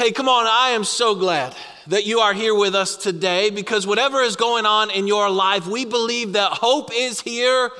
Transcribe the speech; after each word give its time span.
Hey, 0.00 0.12
come 0.12 0.30
on, 0.30 0.46
I 0.46 0.70
am 0.70 0.84
so 0.84 1.14
glad 1.14 1.54
that 1.88 2.06
you 2.06 2.20
are 2.20 2.32
here 2.32 2.54
with 2.54 2.74
us 2.74 2.96
today 2.96 3.50
because 3.50 3.86
whatever 3.86 4.22
is 4.22 4.34
going 4.34 4.64
on 4.64 4.90
in 4.90 5.06
your 5.06 5.28
life, 5.28 5.66
we 5.66 5.84
believe 5.84 6.32
that 6.32 6.52
hope 6.52 6.88
is 6.90 7.20
here 7.20 7.70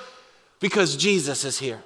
because 0.60 0.98
Jesus 0.98 1.46
is 1.46 1.58
here. 1.58 1.82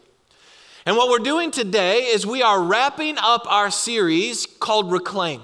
And 0.86 0.96
what 0.96 1.08
we're 1.08 1.20
doing 1.20 1.52
today 1.52 2.06
is 2.06 2.26
we 2.26 2.42
are 2.42 2.60
wrapping 2.60 3.16
up 3.16 3.46
our 3.46 3.70
series 3.70 4.44
called 4.44 4.90
Reclaim. 4.90 5.40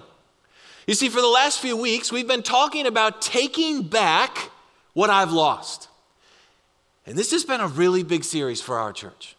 You 0.89 0.95
see, 0.95 1.09
for 1.09 1.21
the 1.21 1.29
last 1.29 1.61
few 1.61 1.77
weeks, 1.77 2.11
we've 2.11 2.27
been 2.27 2.43
talking 2.43 2.85
about 2.85 3.23
taking 3.23 3.85
back 3.85 4.51
what 4.93 5.09
I've 5.09 5.31
lost. 5.31 5.87
And 7.07 7.17
this 7.17 7.31
has 7.31 7.45
been 7.45 7.61
a 7.61 7.69
really 7.69 8.03
big 8.03 8.25
series 8.25 8.61
for 8.61 8.77
our 8.77 8.93
church. 8.93 9.37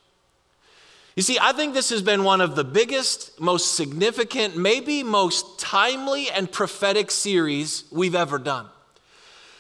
You 1.22 1.24
see, 1.24 1.38
I 1.40 1.54
think 1.54 1.76
this 1.76 1.92
has 1.92 2.02
been 2.02 2.24
one 2.24 2.42
of 2.42 2.56
the 2.56 2.64
biggest, 2.64 3.40
most 3.40 3.76
significant, 3.76 4.58
maybe 4.58 5.04
most 5.04 5.60
timely 5.60 6.32
and 6.32 6.52
prophetic 6.52 7.12
series 7.12 7.84
we've 7.92 8.16
ever 8.16 8.40
done. 8.40 8.66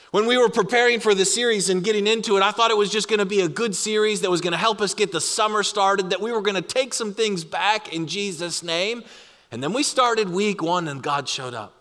When 0.09 0.25
we 0.25 0.39
were 0.39 0.49
preparing 0.49 0.99
for 0.99 1.13
the 1.13 1.23
series 1.23 1.69
and 1.69 1.83
getting 1.83 2.07
into 2.07 2.35
it, 2.35 2.41
I 2.41 2.49
thought 2.49 2.71
it 2.71 2.77
was 2.77 2.89
just 2.89 3.07
going 3.07 3.19
to 3.19 3.27
be 3.27 3.41
a 3.41 3.47
good 3.47 3.75
series 3.75 4.21
that 4.21 4.31
was 4.31 4.41
going 4.41 4.53
to 4.53 4.57
help 4.57 4.81
us 4.81 4.95
get 4.95 5.11
the 5.11 5.21
summer 5.21 5.61
started, 5.61 6.09
that 6.09 6.19
we 6.19 6.31
were 6.31 6.41
going 6.41 6.55
to 6.55 6.63
take 6.63 6.95
some 6.95 7.13
things 7.13 7.43
back 7.43 7.93
in 7.93 8.07
Jesus' 8.07 8.63
name. 8.63 9.03
And 9.51 9.61
then 9.61 9.71
we 9.71 9.83
started 9.83 10.29
week 10.29 10.63
one 10.63 10.87
and 10.87 11.03
God 11.03 11.29
showed 11.29 11.53
up. 11.53 11.75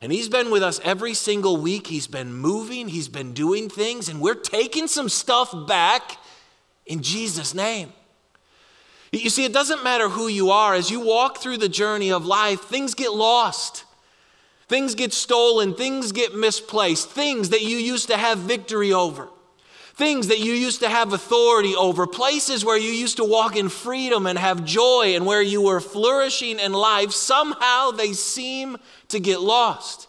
And 0.00 0.10
He's 0.10 0.28
been 0.28 0.50
with 0.50 0.64
us 0.64 0.80
every 0.82 1.14
single 1.14 1.58
week. 1.58 1.86
He's 1.86 2.08
been 2.08 2.34
moving, 2.34 2.88
He's 2.88 3.08
been 3.08 3.34
doing 3.34 3.68
things, 3.68 4.08
and 4.08 4.20
we're 4.20 4.34
taking 4.34 4.88
some 4.88 5.08
stuff 5.08 5.54
back 5.68 6.18
in 6.86 7.04
Jesus' 7.04 7.54
name. 7.54 7.92
You 9.12 9.30
see, 9.30 9.44
it 9.44 9.52
doesn't 9.52 9.84
matter 9.84 10.08
who 10.08 10.28
you 10.28 10.50
are. 10.50 10.74
As 10.74 10.90
you 10.90 11.00
walk 11.00 11.38
through 11.38 11.58
the 11.58 11.68
journey 11.68 12.12
of 12.12 12.26
life, 12.26 12.62
things 12.62 12.94
get 12.94 13.12
lost. 13.12 13.84
Things 14.68 14.94
get 14.94 15.12
stolen. 15.12 15.74
Things 15.74 16.12
get 16.12 16.34
misplaced. 16.34 17.08
Things 17.10 17.50
that 17.50 17.62
you 17.62 17.76
used 17.76 18.08
to 18.08 18.16
have 18.16 18.38
victory 18.38 18.92
over. 18.92 19.28
Things 19.94 20.28
that 20.28 20.40
you 20.40 20.52
used 20.52 20.80
to 20.80 20.88
have 20.88 21.12
authority 21.12 21.74
over. 21.74 22.06
Places 22.06 22.64
where 22.64 22.76
you 22.76 22.90
used 22.90 23.16
to 23.16 23.24
walk 23.24 23.56
in 23.56 23.68
freedom 23.68 24.26
and 24.26 24.38
have 24.38 24.64
joy 24.64 25.14
and 25.14 25.24
where 25.24 25.40
you 25.40 25.62
were 25.62 25.80
flourishing 25.80 26.58
in 26.58 26.72
life. 26.72 27.12
Somehow 27.12 27.92
they 27.92 28.12
seem 28.12 28.76
to 29.08 29.20
get 29.20 29.40
lost. 29.40 30.08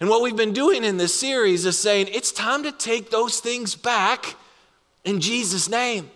And 0.00 0.10
what 0.10 0.20
we've 0.20 0.36
been 0.36 0.52
doing 0.52 0.82
in 0.82 0.96
this 0.96 1.14
series 1.14 1.64
is 1.64 1.78
saying 1.78 2.08
it's 2.12 2.32
time 2.32 2.64
to 2.64 2.72
take 2.72 3.10
those 3.10 3.38
things 3.38 3.76
back 3.76 4.34
in 5.04 5.20
Jesus' 5.20 5.68
name. 5.68 6.10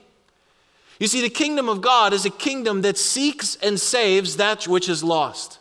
You 0.99 1.07
see, 1.07 1.21
the 1.21 1.29
kingdom 1.29 1.69
of 1.69 1.81
God 1.81 2.13
is 2.13 2.25
a 2.25 2.31
kingdom 2.31 2.83
that 2.83 2.97
seeks 2.97 3.57
and 3.57 3.79
saves 3.79 4.37
that 4.37 4.67
which 4.67 4.89
is 4.89 5.05
lost. 5.05 5.59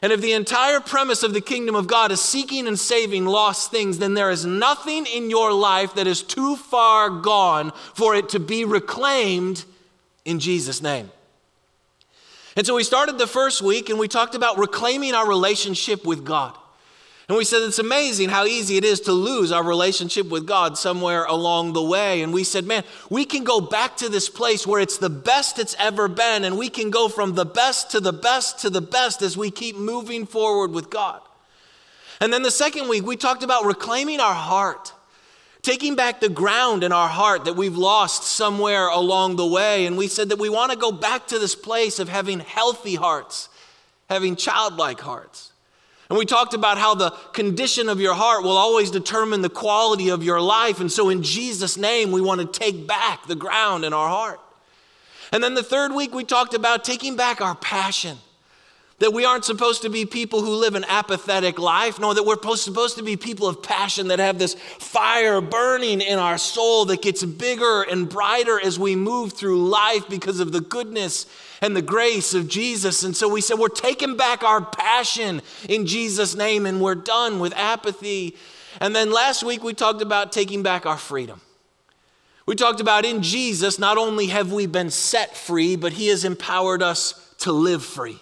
And 0.00 0.12
if 0.12 0.20
the 0.20 0.32
entire 0.32 0.78
premise 0.78 1.22
of 1.22 1.34
the 1.34 1.40
kingdom 1.40 1.74
of 1.74 1.86
God 1.86 2.12
is 2.12 2.20
seeking 2.20 2.68
and 2.68 2.78
saving 2.78 3.24
lost 3.24 3.70
things, 3.70 3.98
then 3.98 4.14
there 4.14 4.30
is 4.30 4.46
nothing 4.46 5.06
in 5.06 5.28
your 5.28 5.52
life 5.52 5.94
that 5.94 6.06
is 6.06 6.22
too 6.22 6.56
far 6.56 7.10
gone 7.10 7.72
for 7.94 8.14
it 8.14 8.28
to 8.30 8.40
be 8.40 8.64
reclaimed 8.64 9.64
in 10.24 10.38
Jesus' 10.38 10.82
name. 10.82 11.10
And 12.54 12.66
so 12.66 12.74
we 12.74 12.84
started 12.84 13.18
the 13.18 13.26
first 13.26 13.62
week 13.62 13.88
and 13.88 13.98
we 13.98 14.06
talked 14.06 14.34
about 14.34 14.58
reclaiming 14.58 15.14
our 15.14 15.26
relationship 15.26 16.04
with 16.04 16.24
God. 16.24 16.56
And 17.28 17.36
we 17.36 17.44
said 17.44 17.62
it's 17.62 17.78
amazing 17.78 18.30
how 18.30 18.46
easy 18.46 18.78
it 18.78 18.84
is 18.84 19.00
to 19.02 19.12
lose 19.12 19.52
our 19.52 19.62
relationship 19.62 20.28
with 20.30 20.46
God 20.46 20.78
somewhere 20.78 21.24
along 21.24 21.74
the 21.74 21.82
way. 21.82 22.22
And 22.22 22.32
we 22.32 22.42
said, 22.42 22.64
man, 22.64 22.84
we 23.10 23.26
can 23.26 23.44
go 23.44 23.60
back 23.60 23.98
to 23.98 24.08
this 24.08 24.30
place 24.30 24.66
where 24.66 24.80
it's 24.80 24.96
the 24.96 25.10
best 25.10 25.58
it's 25.58 25.76
ever 25.78 26.08
been, 26.08 26.44
and 26.44 26.56
we 26.56 26.70
can 26.70 26.88
go 26.88 27.06
from 27.08 27.34
the 27.34 27.44
best 27.44 27.90
to 27.90 28.00
the 28.00 28.14
best 28.14 28.60
to 28.60 28.70
the 28.70 28.80
best 28.80 29.20
as 29.20 29.36
we 29.36 29.50
keep 29.50 29.76
moving 29.76 30.24
forward 30.24 30.70
with 30.70 30.88
God. 30.88 31.20
And 32.20 32.32
then 32.32 32.42
the 32.42 32.50
second 32.50 32.88
week, 32.88 33.04
we 33.04 33.16
talked 33.16 33.42
about 33.42 33.66
reclaiming 33.66 34.20
our 34.20 34.34
heart, 34.34 34.94
taking 35.60 35.96
back 35.96 36.20
the 36.20 36.30
ground 36.30 36.82
in 36.82 36.92
our 36.92 37.08
heart 37.08 37.44
that 37.44 37.56
we've 37.56 37.76
lost 37.76 38.24
somewhere 38.24 38.88
along 38.88 39.36
the 39.36 39.46
way. 39.46 39.84
And 39.84 39.98
we 39.98 40.08
said 40.08 40.30
that 40.30 40.38
we 40.38 40.48
want 40.48 40.72
to 40.72 40.78
go 40.78 40.92
back 40.92 41.26
to 41.28 41.38
this 41.38 41.54
place 41.54 41.98
of 41.98 42.08
having 42.08 42.40
healthy 42.40 42.94
hearts, 42.94 43.50
having 44.08 44.34
childlike 44.34 45.00
hearts. 45.00 45.47
And 46.08 46.18
we 46.18 46.24
talked 46.24 46.54
about 46.54 46.78
how 46.78 46.94
the 46.94 47.10
condition 47.32 47.88
of 47.88 48.00
your 48.00 48.14
heart 48.14 48.42
will 48.42 48.56
always 48.56 48.90
determine 48.90 49.42
the 49.42 49.50
quality 49.50 50.08
of 50.08 50.22
your 50.22 50.40
life. 50.40 50.80
And 50.80 50.90
so, 50.90 51.10
in 51.10 51.22
Jesus' 51.22 51.76
name, 51.76 52.12
we 52.12 52.22
want 52.22 52.40
to 52.40 52.46
take 52.46 52.86
back 52.86 53.26
the 53.26 53.36
ground 53.36 53.84
in 53.84 53.92
our 53.92 54.08
heart. 54.08 54.40
And 55.32 55.44
then 55.44 55.52
the 55.52 55.62
third 55.62 55.92
week, 55.92 56.14
we 56.14 56.24
talked 56.24 56.54
about 56.54 56.82
taking 56.82 57.16
back 57.16 57.42
our 57.42 57.54
passion. 57.54 58.16
That 59.00 59.12
we 59.12 59.24
aren't 59.24 59.44
supposed 59.44 59.82
to 59.82 59.90
be 59.90 60.06
people 60.06 60.40
who 60.40 60.56
live 60.56 60.74
an 60.74 60.84
apathetic 60.88 61.58
life. 61.58 62.00
No, 62.00 62.14
that 62.14 62.24
we're 62.24 62.56
supposed 62.56 62.96
to 62.96 63.04
be 63.04 63.16
people 63.16 63.46
of 63.46 63.62
passion 63.62 64.08
that 64.08 64.18
have 64.18 64.40
this 64.40 64.54
fire 64.54 65.40
burning 65.40 66.00
in 66.00 66.18
our 66.18 66.36
soul 66.36 66.86
that 66.86 67.02
gets 67.02 67.22
bigger 67.22 67.82
and 67.82 68.08
brighter 68.08 68.60
as 68.60 68.76
we 68.76 68.96
move 68.96 69.34
through 69.34 69.68
life 69.68 70.08
because 70.08 70.40
of 70.40 70.50
the 70.50 70.60
goodness 70.60 71.26
and 71.60 71.76
the 71.76 71.82
grace 71.82 72.34
of 72.34 72.48
Jesus. 72.48 73.02
And 73.02 73.16
so 73.16 73.28
we 73.28 73.40
said, 73.40 73.58
we're 73.58 73.68
taking 73.68 74.16
back 74.16 74.42
our 74.42 74.64
passion 74.64 75.42
in 75.68 75.86
Jesus' 75.86 76.34
name 76.34 76.66
and 76.66 76.80
we're 76.80 76.94
done 76.94 77.40
with 77.40 77.52
apathy. 77.56 78.36
And 78.80 78.94
then 78.94 79.10
last 79.10 79.42
week 79.42 79.62
we 79.62 79.74
talked 79.74 80.02
about 80.02 80.32
taking 80.32 80.62
back 80.62 80.86
our 80.86 80.98
freedom. 80.98 81.40
We 82.46 82.54
talked 82.54 82.80
about 82.80 83.04
in 83.04 83.22
Jesus, 83.22 83.78
not 83.78 83.98
only 83.98 84.28
have 84.28 84.52
we 84.52 84.66
been 84.66 84.90
set 84.90 85.36
free, 85.36 85.76
but 85.76 85.92
He 85.92 86.08
has 86.08 86.24
empowered 86.24 86.82
us 86.82 87.34
to 87.40 87.52
live 87.52 87.84
free. 87.84 88.18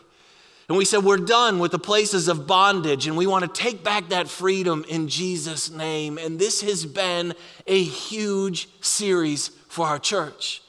And 0.68 0.76
we 0.76 0.84
said, 0.84 1.04
we're 1.04 1.16
done 1.16 1.60
with 1.60 1.70
the 1.70 1.78
places 1.78 2.26
of 2.26 2.46
bondage 2.46 3.06
and 3.06 3.16
we 3.16 3.28
want 3.28 3.44
to 3.44 3.62
take 3.62 3.84
back 3.84 4.08
that 4.08 4.26
freedom 4.26 4.84
in 4.88 5.06
Jesus' 5.06 5.70
name. 5.70 6.18
And 6.18 6.40
this 6.40 6.60
has 6.62 6.84
been 6.84 7.34
a 7.68 7.80
huge 7.80 8.68
series 8.80 9.48
for 9.68 9.86
our 9.86 10.00
church. 10.00 10.62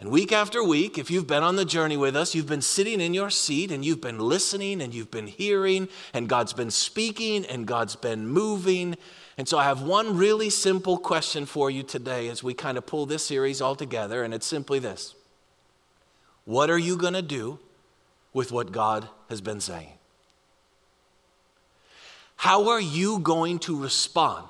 And 0.00 0.10
week 0.10 0.32
after 0.32 0.64
week, 0.64 0.96
if 0.96 1.10
you've 1.10 1.26
been 1.26 1.42
on 1.42 1.56
the 1.56 1.64
journey 1.66 1.98
with 1.98 2.16
us, 2.16 2.34
you've 2.34 2.48
been 2.48 2.62
sitting 2.62 3.02
in 3.02 3.12
your 3.12 3.28
seat 3.28 3.70
and 3.70 3.84
you've 3.84 4.00
been 4.00 4.18
listening 4.18 4.80
and 4.80 4.94
you've 4.94 5.10
been 5.10 5.26
hearing, 5.26 5.88
and 6.14 6.26
God's 6.26 6.54
been 6.54 6.70
speaking 6.70 7.44
and 7.44 7.66
God's 7.66 7.96
been 7.96 8.26
moving. 8.26 8.96
And 9.36 9.46
so 9.46 9.58
I 9.58 9.64
have 9.64 9.82
one 9.82 10.16
really 10.16 10.48
simple 10.48 10.96
question 10.96 11.44
for 11.44 11.70
you 11.70 11.82
today 11.82 12.28
as 12.28 12.42
we 12.42 12.54
kind 12.54 12.78
of 12.78 12.86
pull 12.86 13.04
this 13.04 13.26
series 13.26 13.60
all 13.60 13.76
together, 13.76 14.22
and 14.22 14.32
it's 14.32 14.46
simply 14.46 14.78
this 14.78 15.14
What 16.46 16.70
are 16.70 16.78
you 16.78 16.96
going 16.96 17.14
to 17.14 17.22
do 17.22 17.58
with 18.32 18.52
what 18.52 18.72
God 18.72 19.06
has 19.28 19.42
been 19.42 19.60
saying? 19.60 19.92
How 22.36 22.70
are 22.70 22.80
you 22.80 23.18
going 23.18 23.58
to 23.60 23.78
respond 23.78 24.48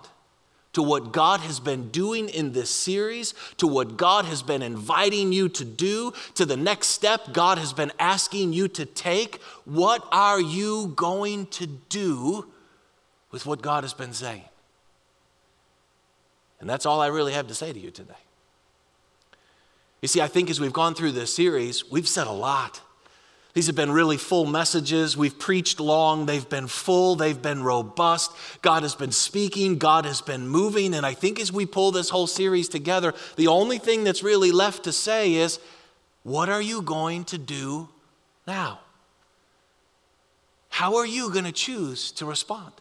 to 0.73 0.83
what 0.83 1.13
God 1.13 1.41
has 1.41 1.59
been 1.59 1.89
doing 1.91 2.29
in 2.29 2.53
this 2.53 2.71
series, 2.71 3.35
to 3.57 3.67
what 3.67 3.97
God 3.97 4.25
has 4.25 4.43
been 4.43 4.63
inviting 4.63 5.33
you 5.33 5.49
to 5.49 5.65
do, 5.65 6.13
to 6.35 6.45
the 6.45 6.57
next 6.57 6.89
step 6.89 7.33
God 7.33 7.59
has 7.59 7.73
been 7.73 7.93
asking 7.99 8.53
you 8.53 8.69
to 8.69 8.87
take. 8.87 9.43
What 9.65 10.07
are 10.13 10.41
you 10.41 10.93
going 10.97 11.47
to 11.47 11.67
do 11.67 12.47
with 13.33 13.47
what 13.47 13.63
God 13.63 13.85
has 13.85 13.95
been 13.95 14.13
saying? 14.13 14.45
And 16.61 16.69
that's 16.69 16.87
all 16.87 17.01
I 17.01 17.09
really 17.09 17.33
have 17.33 17.49
to 17.49 17.55
say 17.55 17.73
to 17.73 17.79
you 17.79 17.91
today. 17.91 18.15
You 20.03 20.09
see, 20.09 20.21
I 20.21 20.29
think 20.29 20.51
as 20.51 20.61
we've 20.61 20.73
gone 20.73 20.95
through 20.95 21.13
this 21.13 21.35
series, 21.35 21.91
we've 21.91 22.09
said 22.09 22.27
a 22.27 22.33
lot. 22.33 22.81
These 23.53 23.67
have 23.67 23.75
been 23.75 23.91
really 23.91 24.17
full 24.17 24.47
messages. 24.47 25.17
We've 25.17 25.37
preached 25.37 25.81
long. 25.81 26.27
They've 26.27 26.49
been 26.49 26.69
full. 26.69 27.17
They've 27.17 27.41
been 27.41 27.65
robust. 27.65 28.31
God 28.63 28.85
has 28.85 28.95
been 28.95 29.11
speaking. 29.11 29.77
God 29.77 30.05
has 30.05 30.21
been 30.21 30.47
moving. 30.47 30.95
And 30.95 31.05
I 31.05 31.15
think 31.15 31.41
as 31.41 31.53
we 31.53 31.67
pull 31.67 31.91
this 31.91 32.11
whole 32.11 32.29
series 32.29 32.69
together, 32.69 33.13
the 33.37 33.49
only 33.49 33.79
thing 33.79 34.05
that's 34.05 34.23
really 34.23 34.53
left 34.53 34.85
to 34.85 34.93
say 34.93 35.35
is 35.35 35.59
what 36.23 36.49
are 36.49 36.63
you 36.63 36.83
going 36.83 37.25
to 37.25 37.39
do 37.39 37.89
now? 38.47 38.81
How 40.69 40.97
are 40.97 41.07
you 41.07 41.31
going 41.31 41.45
to 41.45 41.53
choose 41.53 42.13
to 42.13 42.27
respond? 42.27 42.73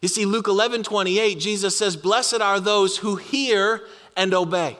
You 0.00 0.08
see, 0.08 0.26
Luke 0.26 0.46
11 0.46 0.84
28, 0.84 1.40
Jesus 1.40 1.76
says, 1.76 1.96
Blessed 1.96 2.40
are 2.40 2.60
those 2.60 2.98
who 2.98 3.16
hear 3.16 3.80
and 4.16 4.32
obey. 4.32 4.78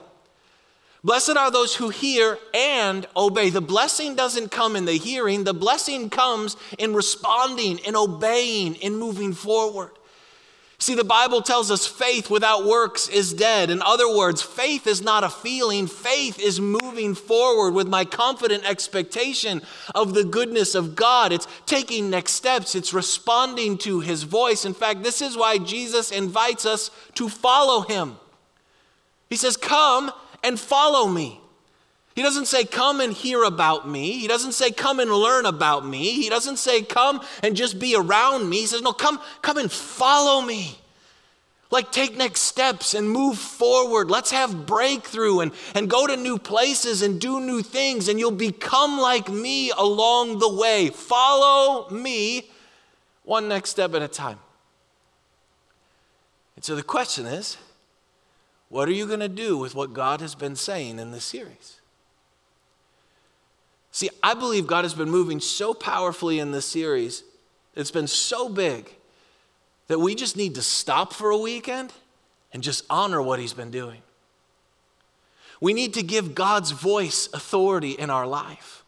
Blessed 1.05 1.37
are 1.37 1.51
those 1.51 1.75
who 1.75 1.89
hear 1.89 2.39
and 2.51 3.05
obey. 3.15 3.51
The 3.51 3.61
blessing 3.61 4.15
doesn't 4.15 4.49
come 4.49 4.75
in 4.75 4.85
the 4.85 4.97
hearing, 4.97 5.43
the 5.43 5.53
blessing 5.53 6.09
comes 6.09 6.57
in 6.79 6.95
responding, 6.95 7.77
in 7.77 7.95
obeying, 7.95 8.73
in 8.73 8.95
moving 8.95 9.31
forward. 9.31 9.91
See, 10.79 10.95
the 10.95 11.03
Bible 11.03 11.43
tells 11.43 11.69
us 11.69 11.85
faith 11.85 12.31
without 12.31 12.65
works 12.65 13.07
is 13.07 13.33
dead. 13.33 13.69
In 13.69 13.83
other 13.83 14.11
words, 14.11 14.41
faith 14.41 14.87
is 14.87 15.03
not 15.03 15.23
a 15.23 15.29
feeling, 15.29 15.85
faith 15.85 16.39
is 16.39 16.59
moving 16.59 17.13
forward 17.13 17.75
with 17.75 17.87
my 17.87 18.03
confident 18.03 18.67
expectation 18.67 19.61
of 19.93 20.15
the 20.15 20.23
goodness 20.23 20.73
of 20.73 20.95
God. 20.95 21.31
It's 21.31 21.47
taking 21.67 22.09
next 22.09 22.31
steps, 22.31 22.73
it's 22.73 22.95
responding 22.95 23.77
to 23.79 23.99
his 23.99 24.23
voice. 24.23 24.65
In 24.65 24.73
fact, 24.73 25.03
this 25.03 25.21
is 25.21 25.37
why 25.37 25.59
Jesus 25.59 26.11
invites 26.11 26.65
us 26.65 26.89
to 27.13 27.29
follow 27.29 27.81
him. 27.81 28.15
He 29.29 29.35
says, 29.35 29.55
Come 29.55 30.11
and 30.45 30.59
follow 30.59 31.07
me. 31.07 31.41
He 32.15 32.21
doesn't 32.21 32.45
say, 32.45 32.63
Come 32.63 33.01
and 33.01 33.11
hear 33.11 33.43
about 33.43 33.89
me. 33.89 34.13
He 34.13 34.27
doesn't 34.27 34.53
say, 34.53 34.71
Come 34.71 34.99
and 35.01 35.11
learn 35.11 35.45
about 35.45 35.85
me. 35.85 36.11
He 36.11 36.29
doesn't 36.29 36.57
say, 36.57 36.81
Come 36.81 37.21
and 37.43 37.55
just 37.55 37.77
be 37.77 37.95
around 37.95 38.49
me. 38.49 38.61
He 38.61 38.67
says, 38.67 38.81
No, 38.81 38.93
come, 38.93 39.19
come 39.41 39.57
and 39.57 39.71
follow 39.71 40.41
me. 40.41 40.77
Like, 41.71 41.91
take 41.91 42.15
next 42.15 42.41
steps 42.41 42.93
and 42.93 43.09
move 43.09 43.37
forward. 43.37 44.09
Let's 44.09 44.31
have 44.31 44.65
breakthrough 44.65 45.39
and, 45.39 45.51
and 45.73 45.89
go 45.89 46.07
to 46.07 46.15
new 46.15 46.37
places 46.37 47.01
and 47.01 47.19
do 47.19 47.41
new 47.41 47.61
things, 47.61 48.07
and 48.07 48.17
you'll 48.17 48.31
become 48.31 48.97
like 48.97 49.29
me 49.29 49.71
along 49.71 50.39
the 50.39 50.53
way. 50.53 50.89
Follow 50.89 51.89
me 51.89 52.49
one 53.23 53.49
next 53.49 53.71
step 53.71 53.93
at 53.93 54.01
a 54.01 54.07
time. 54.07 54.39
And 56.55 56.63
so 56.63 56.75
the 56.75 56.83
question 56.83 57.25
is 57.25 57.57
what 58.75 58.89
are 58.89 58.91
you 58.91 59.07
going 59.07 59.21
to 59.21 59.29
do 59.29 59.57
with 59.57 59.73
what 59.73 59.93
God 59.93 60.19
has 60.19 60.35
been 60.35 60.57
saying 60.57 60.99
in 60.99 61.11
this 61.11 61.23
series? 61.23 61.79
See, 63.89 64.09
I 64.21 64.33
believe 64.33 64.67
God 64.67 64.83
has 64.83 64.93
been 64.93 65.09
moving 65.09 65.39
so 65.39 65.73
powerfully 65.73 66.39
in 66.39 66.51
this 66.51 66.65
series, 66.65 67.23
it's 67.73 67.89
been 67.89 68.07
so 68.07 68.49
big 68.49 68.93
that 69.87 69.99
we 69.99 70.13
just 70.13 70.35
need 70.35 70.55
to 70.55 70.61
stop 70.61 71.13
for 71.13 71.29
a 71.29 71.37
weekend 71.37 71.93
and 72.51 72.61
just 72.61 72.83
honor 72.89 73.21
what 73.21 73.39
He's 73.39 73.53
been 73.53 73.71
doing. 73.71 74.01
We 75.61 75.71
need 75.71 75.93
to 75.93 76.03
give 76.03 76.35
God's 76.35 76.71
voice 76.71 77.29
authority 77.33 77.91
in 77.91 78.09
our 78.09 78.27
life. 78.27 78.83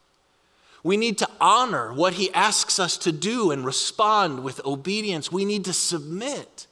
We 0.82 0.98
need 0.98 1.16
to 1.16 1.30
honor 1.40 1.94
what 1.94 2.12
He 2.12 2.30
asks 2.34 2.78
us 2.78 2.98
to 2.98 3.10
do 3.10 3.50
and 3.52 3.64
respond 3.64 4.44
with 4.44 4.62
obedience. 4.66 5.32
We 5.32 5.46
need 5.46 5.64
to 5.64 5.72
submit 5.72 6.66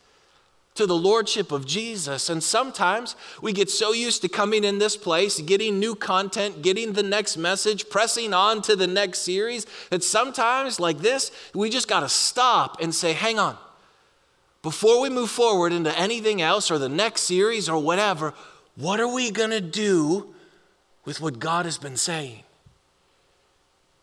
to 0.76 0.86
the 0.86 0.96
lordship 0.96 1.52
of 1.52 1.66
Jesus. 1.66 2.28
And 2.28 2.42
sometimes 2.42 3.16
we 3.42 3.52
get 3.52 3.70
so 3.70 3.92
used 3.92 4.22
to 4.22 4.28
coming 4.28 4.64
in 4.64 4.78
this 4.78 4.96
place, 4.96 5.40
getting 5.40 5.78
new 5.78 5.94
content, 5.94 6.62
getting 6.62 6.92
the 6.92 7.02
next 7.02 7.36
message, 7.36 7.88
pressing 7.88 8.32
on 8.32 8.62
to 8.62 8.76
the 8.76 8.86
next 8.86 9.20
series, 9.20 9.66
that 9.90 10.04
sometimes, 10.04 10.78
like 10.78 10.98
this, 10.98 11.30
we 11.54 11.70
just 11.70 11.88
got 11.88 12.00
to 12.00 12.08
stop 12.08 12.80
and 12.80 12.94
say, 12.94 13.12
hang 13.12 13.38
on. 13.38 13.56
Before 14.62 15.00
we 15.00 15.10
move 15.10 15.30
forward 15.30 15.72
into 15.72 15.96
anything 15.98 16.42
else 16.42 16.70
or 16.70 16.78
the 16.78 16.88
next 16.88 17.22
series 17.22 17.68
or 17.68 17.80
whatever, 17.82 18.34
what 18.74 19.00
are 19.00 19.08
we 19.08 19.30
going 19.30 19.50
to 19.50 19.60
do 19.60 20.34
with 21.04 21.20
what 21.20 21.38
God 21.38 21.64
has 21.64 21.78
been 21.78 21.96
saying? 21.96 22.42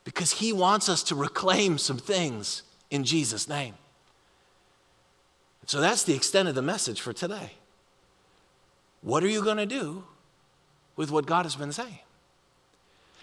Because 0.03 0.31
He 0.33 0.53
wants 0.53 0.89
us 0.89 1.03
to 1.03 1.15
reclaim 1.15 1.77
some 1.77 1.97
things 1.97 2.63
in 2.89 3.03
Jesus' 3.03 3.47
name. 3.47 3.75
So 5.65 5.79
that's 5.79 6.03
the 6.03 6.13
extent 6.13 6.49
of 6.49 6.55
the 6.55 6.61
message 6.61 7.01
for 7.01 7.13
today. 7.13 7.53
What 9.01 9.23
are 9.23 9.27
you 9.27 9.43
going 9.43 9.57
to 9.57 9.65
do 9.65 10.03
with 10.95 11.11
what 11.11 11.25
God 11.25 11.43
has 11.43 11.55
been 11.55 11.71
saying? 11.71 11.99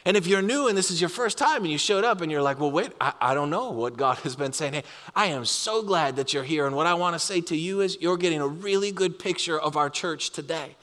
And 0.04 0.16
if 0.16 0.26
you're 0.26 0.40
new 0.40 0.66
and 0.66 0.76
this 0.76 0.90
is 0.90 1.00
your 1.00 1.10
first 1.10 1.36
time 1.36 1.62
and 1.62 1.70
you 1.70 1.76
showed 1.76 2.04
up 2.04 2.22
and 2.22 2.32
you're 2.32 2.42
like, 2.42 2.58
well, 2.58 2.70
wait, 2.70 2.92
I, 3.00 3.12
I, 3.20 3.34
don't 3.34 3.50
know 3.50 3.70
what 3.70 3.98
God 3.98 4.16
has 4.18 4.34
been 4.34 4.52
saying. 4.54 4.72
Hey, 4.72 4.82
I 5.14 5.26
am 5.26 5.44
so 5.44 5.82
glad 5.82 6.16
that 6.16 6.32
you're 6.32 6.42
here. 6.42 6.66
And 6.66 6.74
what 6.74 6.86
I 6.86 6.94
want 6.94 7.14
to 7.14 7.18
say 7.18 7.42
to 7.42 7.56
you 7.56 7.82
is 7.82 7.98
you're 8.00 8.16
getting 8.16 8.40
a 8.40 8.46
really 8.46 8.92
good 8.92 9.18
picture 9.18 9.60
of 9.60 9.76
our 9.76 9.90
church 9.90 10.30
today 10.30 10.76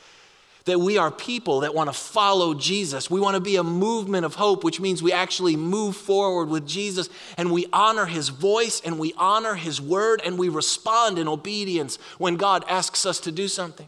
that 0.68 0.80
we 0.80 0.98
are 0.98 1.10
people 1.10 1.62
that 1.62 1.74
want 1.74 1.90
to 1.90 1.94
follow 1.94 2.54
Jesus. 2.54 3.10
We 3.10 3.20
want 3.20 3.36
to 3.36 3.42
be 3.42 3.56
a 3.56 3.64
movement 3.64 4.26
of 4.26 4.36
hope, 4.36 4.64
which 4.64 4.80
means 4.80 5.02
we 5.02 5.12
actually 5.12 5.56
move 5.56 5.98
forward 5.98 6.50
with 6.50 6.68
Jesus 6.68 7.10
and 7.38 7.52
we 7.52 7.66
honor 7.74 8.06
his 8.06 8.30
voice 8.30 8.82
and 8.86 9.00
we 9.00 9.14
honor 9.18 9.56
his 9.56 9.82
word 9.82 10.22
and 10.24 10.38
we 10.38 10.50
respond 10.50 11.18
in 11.18 11.28
obedience 11.28 11.98
when 12.18 12.36
God 12.36 12.64
asks 12.70 13.06
us 13.06 13.20
to 13.22 13.32
do 13.32 13.48
something. 13.48 13.88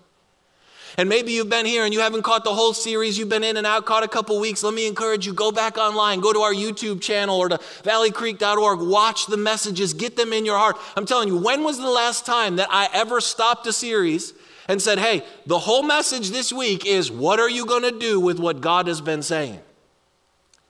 And 0.98 1.08
maybe 1.08 1.32
you've 1.32 1.50
been 1.50 1.66
here 1.66 1.86
and 1.86 1.94
you 1.94 2.00
haven't 2.00 2.24
caught 2.24 2.44
the 2.44 2.54
whole 2.54 2.74
series, 2.74 3.18
you've 3.18 3.30
been 3.30 3.44
in 3.44 3.58
and 3.58 3.68
out, 3.68 3.86
caught 3.86 4.04
a 4.04 4.08
couple 4.08 4.40
weeks. 4.40 4.64
Let 4.64 4.74
me 4.74 4.88
encourage 4.88 5.26
you 5.26 5.34
go 5.34 5.52
back 5.52 5.78
online, 5.78 6.20
go 6.20 6.34
to 6.34 6.40
our 6.40 6.54
YouTube 6.54 7.02
channel 7.02 7.38
or 7.38 7.50
to 7.50 7.58
valleycreek.org, 7.84 8.82
watch 8.82 9.28
the 9.28 9.38
messages, 9.38 9.94
get 9.94 10.18
them 10.18 10.34
in 10.34 10.46
your 10.46 10.58
heart. 10.58 10.78
I'm 10.98 11.06
telling 11.06 11.28
you, 11.28 11.38
when 11.38 11.64
was 11.64 11.78
the 11.78 11.90
last 11.90 12.26
time 12.26 12.56
that 12.56 12.70
I 12.72 12.90
ever 12.94 13.22
stopped 13.22 13.68
a 13.68 13.74
series 13.74 14.34
and 14.70 14.80
said, 14.80 15.00
hey, 15.00 15.24
the 15.48 15.60
whole 15.60 15.82
message 15.82 16.30
this 16.30 16.54
week 16.54 16.86
is 16.86 17.12
what 17.12 17.40
are 17.40 17.50
you 17.50 17.66
going 17.66 17.82
to 17.82 18.00
do 18.00 18.20
with 18.20 18.40
what 18.40 18.62
God 18.62 18.88
has 18.88 19.02
been 19.02 19.24
saying? 19.24 19.60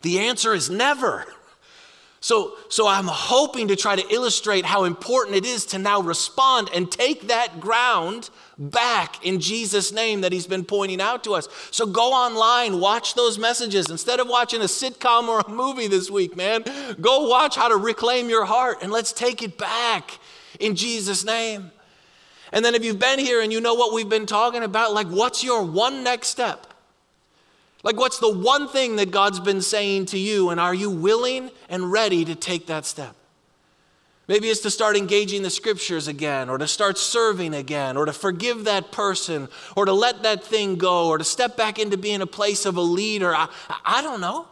The 0.01 0.19
answer 0.19 0.53
is 0.55 0.71
never. 0.71 1.25
So, 2.21 2.57
so 2.67 2.85
I'm 2.85 3.07
hoping 3.07 3.69
to 3.69 3.77
try 3.77 3.95
to 3.95 4.13
illustrate 4.13 4.65
how 4.65 4.83
important 4.83 5.37
it 5.37 5.45
is 5.45 5.65
to 5.67 5.79
now 5.79 6.01
respond 6.01 6.69
and 6.75 6.91
take 6.91 7.29
that 7.29 7.61
ground 7.61 8.29
back 8.57 9.25
in 9.25 9.39
Jesus' 9.39 9.93
name 9.93 10.19
that 10.19 10.33
He's 10.33 10.45
been 10.45 10.65
pointing 10.65 10.99
out 10.99 11.23
to 11.23 11.33
us. 11.33 11.47
So 11.71 11.85
go 11.85 12.11
online, 12.11 12.81
watch 12.81 13.13
those 13.13 13.39
messages. 13.39 13.89
Instead 13.89 14.19
of 14.19 14.27
watching 14.27 14.59
a 14.59 14.65
sitcom 14.65 15.29
or 15.29 15.39
a 15.39 15.49
movie 15.49 15.87
this 15.87 16.11
week, 16.11 16.35
man, 16.35 16.65
go 16.99 17.25
watch 17.29 17.55
how 17.55 17.69
to 17.69 17.77
reclaim 17.77 18.27
your 18.27 18.43
heart 18.43 18.79
and 18.81 18.91
let's 18.91 19.13
take 19.13 19.41
it 19.41 19.57
back 19.57 20.19
in 20.59 20.75
Jesus' 20.75 21.23
name. 21.23 21.71
And 22.51 22.65
then 22.65 22.75
if 22.75 22.83
you've 22.83 22.99
been 22.99 23.19
here 23.19 23.41
and 23.41 23.53
you 23.53 23.61
know 23.61 23.75
what 23.75 23.93
we've 23.93 24.09
been 24.09 24.25
talking 24.25 24.63
about, 24.63 24.93
like 24.93 25.07
what's 25.07 25.43
your 25.43 25.63
one 25.63 26.03
next 26.03 26.29
step? 26.29 26.67
Like 27.83 27.97
what's 27.97 28.19
the 28.19 28.31
one 28.31 28.67
thing 28.67 28.97
that 28.97 29.11
God's 29.11 29.39
been 29.39 29.61
saying 29.61 30.07
to 30.07 30.17
you, 30.17 30.49
and 30.49 30.59
are 30.59 30.73
you 30.73 30.89
willing 30.89 31.51
and 31.69 31.91
ready 31.91 32.25
to 32.25 32.35
take 32.35 32.67
that 32.67 32.85
step? 32.85 33.15
Maybe 34.27 34.47
it's 34.49 34.59
to 34.61 34.69
start 34.69 34.95
engaging 34.95 35.41
the 35.41 35.49
scriptures 35.49 36.07
again, 36.07 36.49
or 36.49 36.59
to 36.59 36.67
start 36.67 36.97
serving 36.97 37.55
again, 37.55 37.97
or 37.97 38.05
to 38.05 38.13
forgive 38.13 38.65
that 38.65 38.91
person, 38.91 39.47
or 39.75 39.85
to 39.85 39.93
let 39.93 40.21
that 40.21 40.43
thing 40.43 40.75
go, 40.75 41.07
or 41.07 41.17
to 41.17 41.23
step 41.23 41.57
back 41.57 41.79
into 41.79 41.97
being 41.97 42.21
a 42.21 42.27
place 42.27 42.65
of 42.65 42.77
a 42.77 42.81
leader. 42.81 43.35
I, 43.35 43.47
I 43.83 44.01
don't 44.03 44.21
know. 44.21 44.47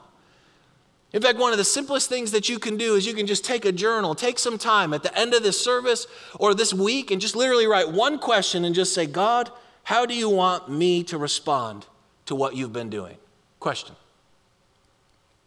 In 1.18 1.24
fact, 1.24 1.40
one 1.40 1.52
of 1.52 1.58
the 1.58 1.64
simplest 1.64 2.10
things 2.10 2.30
that 2.30 2.48
you 2.48 2.60
can 2.60 2.78
do 2.78 2.94
is 2.94 3.08
you 3.08 3.16
can 3.16 3.26
just 3.26 3.44
take 3.44 3.66
a 3.66 3.72
journal, 3.72 4.14
take 4.14 4.38
some 4.38 4.60
time 4.60 4.94
at 4.94 5.02
the 5.02 5.18
end 5.18 5.34
of 5.34 5.42
this 5.42 5.60
service 5.60 6.06
or 6.36 6.54
this 6.54 6.76
week, 6.76 7.10
and 7.10 7.20
just 7.20 7.36
literally 7.36 7.66
write 7.66 7.92
one 7.92 8.20
question 8.20 8.64
and 8.64 8.76
just 8.76 8.94
say, 8.94 9.08
God, 9.08 9.52
how 9.82 10.06
do 10.06 10.14
you 10.14 10.30
want 10.30 10.70
me 10.70 11.02
to 11.06 11.18
respond 11.18 11.88
to 12.28 12.36
what 12.36 12.56
you've 12.56 12.72
been 12.72 12.92
doing? 12.92 13.18
Question. 13.60 13.96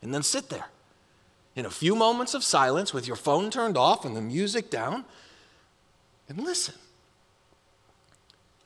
And 0.02 0.12
then 0.12 0.24
sit 0.24 0.48
there 0.48 0.66
in 1.54 1.64
a 1.64 1.70
few 1.70 1.94
moments 1.94 2.34
of 2.34 2.42
silence 2.42 2.92
with 2.92 3.06
your 3.06 3.14
phone 3.14 3.48
turned 3.48 3.76
off 3.76 4.04
and 4.04 4.16
the 4.16 4.20
music 4.20 4.70
down 4.70 5.04
and 6.28 6.42
listen. 6.42 6.74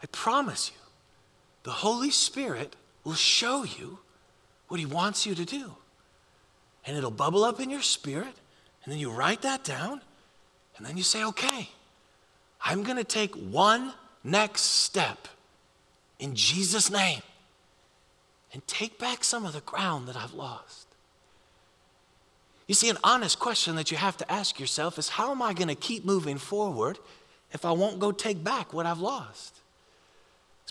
I 0.03 0.06
promise 0.06 0.71
you, 0.71 0.81
the 1.65 1.71
Holy 1.71 2.11
Spirit 2.11 2.77
will 3.05 3.12
show 3.12 3.62
you 3.62 3.99
what 4.69 4.81
He 4.81 4.87
wants 4.87 5.27
you 5.27 5.35
to 5.35 5.45
do 5.45 5.75
and 6.87 6.97
it'll 6.97 7.11
bubble 7.11 7.45
up 7.45 7.61
in 7.61 7.71
your 7.71 7.83
spirit, 7.83 8.35
and 8.85 8.93
then 8.93 8.99
you 8.99 9.11
write 9.11 9.43
that 9.43 9.65
down, 9.65 10.01
and 10.77 10.87
then 10.87 10.97
you 10.97 11.03
say, 11.03 11.25
okay, 11.25 11.70
I'm 12.65 12.82
going 12.82 12.97
to 12.97 13.05
take 13.05 13.35
one 13.35 13.93
next 14.23 14.63
step 14.63 15.29
in 16.19 16.35
Jesus' 16.35 16.91
name 16.91 17.23
and 18.53 18.67
take 18.67 18.99
back 18.99 19.25
some 19.25 19.44
of 19.44 19.53
the 19.53 19.61
ground 19.61 20.08
that 20.08 20.17
I've 20.17 20.32
lost. 20.35 20.87
You 22.67 22.75
see, 22.75 22.89
an 22.89 22.97
honest 23.05 23.39
question 23.39 23.77
that 23.77 23.91
you 23.91 23.97
have 23.97 24.17
to 24.19 24.32
ask 24.32 24.58
yourself 24.58 24.99
is 24.99 25.11
how 25.11 25.31
am 25.32 25.43
I 25.43 25.53
going 25.53 25.69
to 25.69 25.75
keep 25.75 26.05
moving 26.05 26.39
forward 26.39 26.99
if 27.53 27.65
I 27.65 27.73
won't 27.73 27.99
go 27.99 28.11
take 28.11 28.43
back 28.43 28.73
what 28.73 28.87
I've 28.87 29.01
lost? 29.01 29.61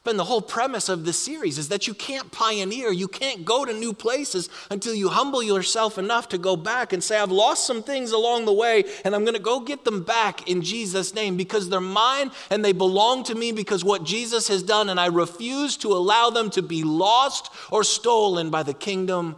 Been 0.03 0.17
the 0.17 0.25
whole 0.25 0.41
premise 0.41 0.89
of 0.89 1.05
this 1.05 1.17
series 1.17 1.57
is 1.57 1.69
that 1.69 1.87
you 1.87 1.93
can't 1.93 2.29
pioneer, 2.31 2.91
you 2.91 3.07
can't 3.07 3.45
go 3.45 3.63
to 3.63 3.71
new 3.71 3.93
places 3.93 4.49
until 4.69 4.93
you 4.93 5.07
humble 5.07 5.41
yourself 5.41 5.97
enough 5.97 6.27
to 6.29 6.37
go 6.37 6.57
back 6.57 6.91
and 6.91 7.01
say, 7.01 7.17
I've 7.17 7.31
lost 7.31 7.65
some 7.65 7.81
things 7.81 8.11
along 8.11 8.43
the 8.43 8.53
way, 8.53 8.83
and 9.05 9.15
I'm 9.15 9.23
going 9.23 9.35
to 9.35 9.41
go 9.41 9.61
get 9.61 9.85
them 9.85 10.03
back 10.03 10.49
in 10.49 10.61
Jesus' 10.61 11.13
name 11.13 11.37
because 11.37 11.69
they're 11.69 11.79
mine 11.79 12.31
and 12.49 12.65
they 12.65 12.73
belong 12.73 13.23
to 13.23 13.35
me 13.35 13.53
because 13.53 13.85
what 13.85 14.03
Jesus 14.03 14.49
has 14.49 14.61
done, 14.61 14.89
and 14.89 14.99
I 14.99 15.05
refuse 15.05 15.77
to 15.77 15.93
allow 15.93 16.29
them 16.29 16.49
to 16.51 16.61
be 16.61 16.83
lost 16.83 17.49
or 17.71 17.85
stolen 17.85 18.49
by 18.49 18.63
the 18.63 18.73
kingdom 18.73 19.37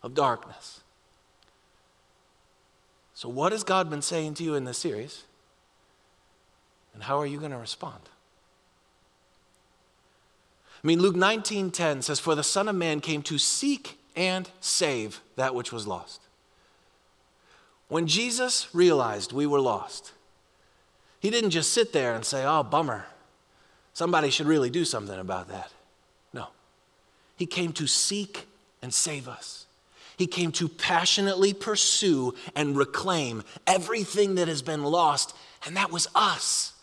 of 0.00 0.14
darkness. 0.14 0.80
So, 3.14 3.28
what 3.28 3.52
has 3.52 3.64
God 3.64 3.90
been 3.90 4.02
saying 4.02 4.34
to 4.34 4.44
you 4.44 4.54
in 4.54 4.64
this 4.64 4.78
series? 4.78 5.24
And 6.92 7.02
how 7.02 7.18
are 7.18 7.26
you 7.26 7.38
going 7.38 7.50
to 7.50 7.58
respond? 7.58 8.08
I 10.84 10.86
mean, 10.86 11.00
Luke 11.00 11.16
19:10 11.16 12.02
says, 12.02 12.20
For 12.20 12.34
the 12.34 12.42
Son 12.42 12.68
of 12.68 12.76
Man 12.76 13.00
came 13.00 13.22
to 13.22 13.38
seek 13.38 13.98
and 14.14 14.50
save 14.60 15.22
that 15.36 15.54
which 15.54 15.72
was 15.72 15.86
lost. 15.86 16.20
When 17.88 18.06
Jesus 18.06 18.68
realized 18.74 19.32
we 19.32 19.46
were 19.46 19.60
lost, 19.60 20.12
he 21.20 21.30
didn't 21.30 21.50
just 21.50 21.72
sit 21.72 21.94
there 21.94 22.14
and 22.14 22.24
say, 22.24 22.44
Oh, 22.44 22.62
bummer. 22.62 23.06
Somebody 23.94 24.28
should 24.28 24.46
really 24.46 24.70
do 24.70 24.84
something 24.84 25.18
about 25.18 25.48
that. 25.48 25.70
No. 26.32 26.48
He 27.36 27.46
came 27.46 27.72
to 27.74 27.86
seek 27.86 28.46
and 28.82 28.92
save 28.92 29.26
us. 29.26 29.66
He 30.18 30.26
came 30.26 30.52
to 30.52 30.68
passionately 30.68 31.54
pursue 31.54 32.34
and 32.54 32.76
reclaim 32.76 33.42
everything 33.66 34.34
that 34.34 34.48
has 34.48 34.62
been 34.62 34.82
lost, 34.82 35.34
and 35.64 35.76
that 35.76 35.90
was 35.90 36.08
us. 36.14 36.73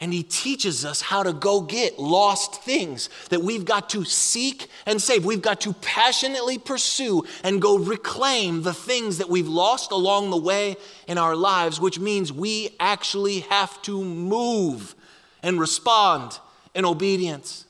And 0.00 0.12
he 0.12 0.22
teaches 0.22 0.84
us 0.84 1.00
how 1.00 1.24
to 1.24 1.32
go 1.32 1.60
get 1.60 1.98
lost 1.98 2.62
things 2.62 3.10
that 3.30 3.42
we've 3.42 3.64
got 3.64 3.90
to 3.90 4.04
seek 4.04 4.68
and 4.86 5.02
save. 5.02 5.24
We've 5.24 5.42
got 5.42 5.60
to 5.62 5.72
passionately 5.72 6.56
pursue 6.56 7.24
and 7.42 7.60
go 7.60 7.78
reclaim 7.78 8.62
the 8.62 8.74
things 8.74 9.18
that 9.18 9.28
we've 9.28 9.48
lost 9.48 9.90
along 9.90 10.30
the 10.30 10.36
way 10.36 10.76
in 11.08 11.18
our 11.18 11.34
lives, 11.34 11.80
which 11.80 11.98
means 11.98 12.32
we 12.32 12.76
actually 12.78 13.40
have 13.40 13.82
to 13.82 14.04
move 14.04 14.94
and 15.42 15.58
respond 15.58 16.38
in 16.74 16.84
obedience. 16.84 17.64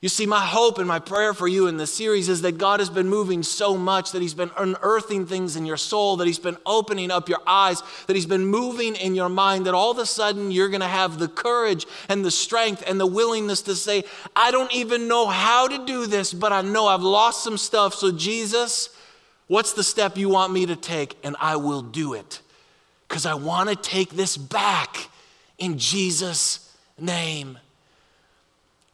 You 0.00 0.08
see, 0.08 0.26
my 0.26 0.40
hope 0.40 0.78
and 0.78 0.86
my 0.86 1.00
prayer 1.00 1.34
for 1.34 1.48
you 1.48 1.66
in 1.66 1.76
this 1.76 1.92
series 1.92 2.28
is 2.28 2.42
that 2.42 2.56
God 2.56 2.78
has 2.78 2.88
been 2.88 3.08
moving 3.08 3.42
so 3.42 3.76
much, 3.76 4.12
that 4.12 4.22
He's 4.22 4.34
been 4.34 4.52
unearthing 4.56 5.26
things 5.26 5.56
in 5.56 5.66
your 5.66 5.76
soul, 5.76 6.16
that 6.18 6.26
He's 6.26 6.38
been 6.38 6.56
opening 6.64 7.10
up 7.10 7.28
your 7.28 7.40
eyes, 7.48 7.82
that 8.06 8.14
He's 8.14 8.24
been 8.24 8.46
moving 8.46 8.94
in 8.94 9.16
your 9.16 9.28
mind, 9.28 9.66
that 9.66 9.74
all 9.74 9.90
of 9.90 9.98
a 9.98 10.06
sudden 10.06 10.52
you're 10.52 10.68
going 10.68 10.82
to 10.82 10.86
have 10.86 11.18
the 11.18 11.26
courage 11.26 11.84
and 12.08 12.24
the 12.24 12.30
strength 12.30 12.84
and 12.86 13.00
the 13.00 13.06
willingness 13.06 13.62
to 13.62 13.74
say, 13.74 14.04
I 14.36 14.52
don't 14.52 14.72
even 14.72 15.08
know 15.08 15.26
how 15.26 15.66
to 15.66 15.84
do 15.84 16.06
this, 16.06 16.32
but 16.32 16.52
I 16.52 16.62
know 16.62 16.86
I've 16.86 17.02
lost 17.02 17.42
some 17.42 17.58
stuff. 17.58 17.92
So, 17.92 18.12
Jesus, 18.12 18.90
what's 19.48 19.72
the 19.72 19.82
step 19.82 20.16
you 20.16 20.28
want 20.28 20.52
me 20.52 20.64
to 20.66 20.76
take? 20.76 21.18
And 21.24 21.34
I 21.40 21.56
will 21.56 21.82
do 21.82 22.14
it 22.14 22.40
because 23.08 23.26
I 23.26 23.34
want 23.34 23.68
to 23.68 23.74
take 23.74 24.10
this 24.10 24.36
back 24.36 25.08
in 25.58 25.76
Jesus' 25.76 26.72
name. 27.00 27.58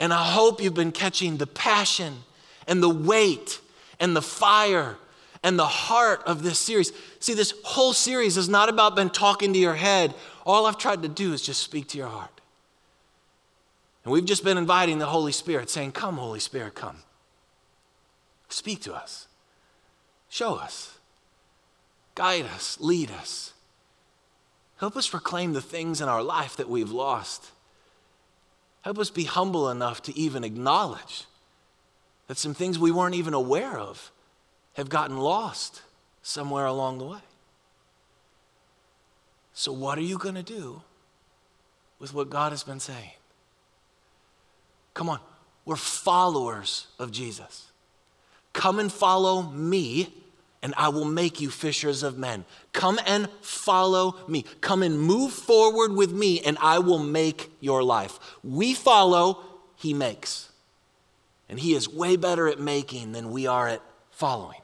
And 0.01 0.13
I 0.13 0.23
hope 0.23 0.63
you've 0.63 0.75
been 0.75 0.93
catching 0.93 1.37
the 1.37 1.47
passion 1.47 2.25
and 2.67 2.83
the 2.83 2.89
weight 2.89 3.61
and 4.01 4.17
the 4.17 4.23
fire 4.23 4.97
and 5.43 5.59
the 5.59 5.67
heart 5.67 6.23
of 6.27 6.43
this 6.43 6.59
series. 6.59 6.93
See, 7.21 7.35
this 7.35 7.55
whole 7.65 7.93
series 7.93 8.37
is 8.37 8.49
not 8.49 8.69
about 8.69 8.97
been 8.97 9.11
talking 9.11 9.53
to 9.53 9.59
your 9.59 9.75
head. 9.75 10.15
All 10.45 10.67
I've 10.67 10.79
tried 10.79 11.03
to 11.03 11.09
do 11.09 11.33
is 11.33 11.43
just 11.43 11.63
speak 11.63 11.89
to 11.89 11.99
your 11.99 12.09
heart. 12.09 12.41
And 14.05 14.13
we've 14.13 14.25
just 14.25 14.45
been 14.45 14.59
inviting 14.59 14.99
the 14.99 15.07
Holy 15.07 15.33
Spirit, 15.33 15.71
saying, 15.71 15.93
Come, 15.93 16.17
Holy 16.17 16.41
Spirit, 16.41 16.75
come. 16.75 16.99
Speak 18.49 18.83
to 18.83 18.95
us. 18.95 19.27
Show 20.29 20.57
us. 20.57 20.99
Guide 22.15 22.47
us. 22.47 22.79
Lead 22.81 23.11
us. 23.11 23.53
Help 24.77 24.97
us 24.97 25.15
reclaim 25.15 25.53
the 25.53 25.63
things 25.63 26.01
in 26.01 26.09
our 26.09 26.23
life 26.23 26.57
that 26.57 26.69
we've 26.69 26.91
lost. 26.91 27.51
Help 28.85 28.99
us 28.99 29.09
be 29.09 29.25
humble 29.25 29.71
enough 29.71 30.03
to 30.03 30.15
even 30.15 30.45
acknowledge 30.45 31.25
that 32.27 32.37
some 32.37 32.53
things 32.53 32.79
we 32.79 32.91
weren't 32.91 33.15
even 33.15 33.33
aware 33.33 33.79
of 33.79 34.13
have 34.75 34.91
gotten 34.91 35.17
lost 35.17 35.81
somewhere 36.21 36.67
along 36.67 36.99
the 36.99 37.07
way. 37.07 37.21
So, 39.55 39.73
what 39.73 39.97
are 39.97 40.03
you 40.03 40.19
going 40.19 40.35
to 40.35 40.43
do 40.43 40.83
with 41.99 42.13
what 42.13 42.29
God 42.29 42.53
has 42.53 42.63
been 42.63 42.79
saying? 42.79 43.13
Come 44.93 45.09
on, 45.09 45.21
we're 45.65 45.77
followers 45.77 46.89
of 46.99 47.11
Jesus. 47.11 47.73
Come 48.53 48.79
and 48.79 48.93
follow 48.93 49.45
me 49.45 50.13
and 50.65 50.73
I 50.79 50.89
will 50.89 51.05
make 51.05 51.43
you 51.43 51.51
fishers 51.51 52.03
of 52.03 52.17
men. 52.17 52.47
Come 52.73 52.99
and 53.07 53.29
follow 53.43 54.17
me. 54.27 54.47
Come 54.63 54.83
and 54.83 54.99
move 54.99 55.31
forward 55.31 55.93
with 55.93 56.11
me, 56.11 56.41
and 56.41 56.57
I 56.59 56.79
will 56.79 56.99
make 56.99 57.53
your 57.61 57.83
life. 57.85 58.19
We 58.43 58.73
follow, 58.73 59.45
he 59.77 59.93
makes. 59.93 60.49
And 61.51 61.61
he 61.61 61.75
is 61.75 61.87
way 61.87 62.17
better 62.17 62.49
at 62.49 62.59
making 62.59 63.13
than 63.13 63.31
we 63.31 63.47
are 63.47 63.69
at 63.69 63.83
following. 64.11 64.61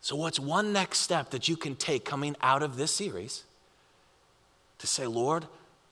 So, 0.00 0.16
what's 0.16 0.40
one 0.40 0.72
next 0.72 0.98
step 0.98 1.30
that 1.30 1.46
you 1.46 1.56
can 1.56 1.76
take 1.76 2.04
coming 2.04 2.34
out 2.42 2.64
of 2.64 2.76
this 2.76 2.92
series 2.92 3.44
to 4.78 4.86
say, 4.88 5.06
Lord, 5.06 5.46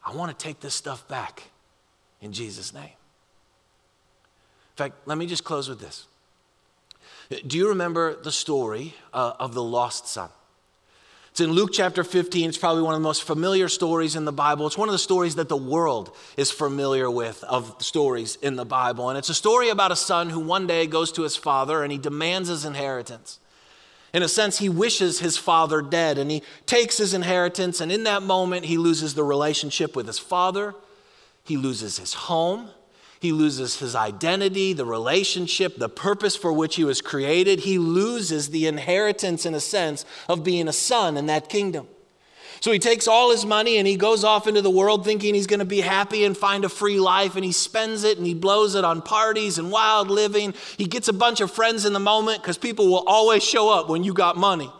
I 0.04 0.16
want 0.16 0.36
to 0.36 0.44
take 0.44 0.58
this 0.58 0.74
stuff 0.74 1.06
back 1.06 1.44
in 2.20 2.32
Jesus' 2.32 2.74
name? 2.74 2.82
In 2.82 2.90
fact, 4.74 4.96
let 5.06 5.16
me 5.16 5.26
just 5.26 5.44
close 5.44 5.68
with 5.68 5.78
this. 5.78 6.06
Do 7.46 7.58
you 7.58 7.68
remember 7.68 8.14
the 8.14 8.32
story 8.32 8.94
uh, 9.12 9.34
of 9.38 9.54
the 9.54 9.62
lost 9.62 10.08
son? 10.08 10.30
It's 11.38 11.44
in 11.44 11.52
Luke 11.52 11.70
chapter 11.72 12.02
15. 12.02 12.48
It's 12.48 12.58
probably 12.58 12.82
one 12.82 12.94
of 12.94 13.00
the 13.00 13.04
most 13.04 13.22
familiar 13.22 13.68
stories 13.68 14.16
in 14.16 14.24
the 14.24 14.32
Bible. 14.32 14.66
It's 14.66 14.76
one 14.76 14.88
of 14.88 14.92
the 14.92 14.98
stories 14.98 15.36
that 15.36 15.48
the 15.48 15.56
world 15.56 16.10
is 16.36 16.50
familiar 16.50 17.08
with 17.08 17.44
of 17.44 17.80
stories 17.80 18.34
in 18.42 18.56
the 18.56 18.64
Bible. 18.64 19.08
And 19.08 19.16
it's 19.16 19.28
a 19.28 19.34
story 19.34 19.68
about 19.68 19.92
a 19.92 19.96
son 19.96 20.30
who 20.30 20.40
one 20.40 20.66
day 20.66 20.88
goes 20.88 21.12
to 21.12 21.22
his 21.22 21.36
father 21.36 21.84
and 21.84 21.92
he 21.92 21.98
demands 21.98 22.48
his 22.48 22.64
inheritance. 22.64 23.38
In 24.12 24.24
a 24.24 24.28
sense, 24.28 24.58
he 24.58 24.68
wishes 24.68 25.20
his 25.20 25.36
father 25.36 25.80
dead 25.80 26.18
and 26.18 26.28
he 26.28 26.42
takes 26.66 26.98
his 26.98 27.14
inheritance. 27.14 27.80
And 27.80 27.92
in 27.92 28.02
that 28.02 28.24
moment, 28.24 28.64
he 28.64 28.76
loses 28.76 29.14
the 29.14 29.22
relationship 29.22 29.94
with 29.94 30.08
his 30.08 30.18
father, 30.18 30.74
he 31.44 31.56
loses 31.56 31.98
his 31.98 32.14
home, 32.14 32.70
he 33.20 33.32
loses 33.32 33.78
his 33.78 33.94
identity, 33.94 34.72
the 34.72 34.84
relationship, 34.84 35.76
the 35.76 35.88
purpose 35.88 36.36
for 36.36 36.52
which 36.52 36.76
he 36.76 36.84
was 36.84 37.00
created. 37.00 37.60
He 37.60 37.78
loses 37.78 38.50
the 38.50 38.66
inheritance, 38.66 39.44
in 39.44 39.54
a 39.54 39.60
sense, 39.60 40.04
of 40.28 40.44
being 40.44 40.68
a 40.68 40.72
son 40.72 41.16
in 41.16 41.26
that 41.26 41.48
kingdom. 41.48 41.88
So 42.60 42.72
he 42.72 42.78
takes 42.78 43.06
all 43.06 43.30
his 43.30 43.44
money 43.44 43.76
and 43.76 43.86
he 43.86 43.96
goes 43.96 44.24
off 44.24 44.48
into 44.48 44.62
the 44.62 44.70
world 44.70 45.04
thinking 45.04 45.34
he's 45.34 45.46
going 45.46 45.60
to 45.60 45.64
be 45.64 45.80
happy 45.80 46.24
and 46.24 46.36
find 46.36 46.64
a 46.64 46.68
free 46.68 46.98
life, 46.98 47.36
and 47.36 47.44
he 47.44 47.52
spends 47.52 48.04
it 48.04 48.18
and 48.18 48.26
he 48.26 48.34
blows 48.34 48.74
it 48.74 48.84
on 48.84 49.02
parties 49.02 49.58
and 49.58 49.70
wild 49.70 50.08
living. 50.08 50.54
He 50.76 50.86
gets 50.86 51.08
a 51.08 51.12
bunch 51.12 51.40
of 51.40 51.50
friends 51.50 51.84
in 51.84 51.92
the 51.92 52.00
moment 52.00 52.42
because 52.42 52.58
people 52.58 52.86
will 52.86 53.04
always 53.06 53.44
show 53.44 53.70
up 53.70 53.88
when 53.88 54.02
you 54.02 54.12
got 54.12 54.36
money. 54.36 54.72